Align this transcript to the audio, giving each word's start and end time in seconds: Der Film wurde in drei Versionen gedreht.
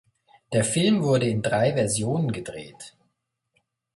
Der 0.51 0.63
Film 0.63 1.03
wurde 1.03 1.29
in 1.29 1.43
drei 1.43 1.75
Versionen 1.75 2.31
gedreht. 2.31 2.97